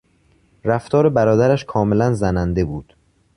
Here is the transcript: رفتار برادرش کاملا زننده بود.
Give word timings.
رفتار 0.63 1.09
برادرش 1.09 1.65
کاملا 1.65 2.13
زننده 2.13 2.65
بود. 2.65 2.93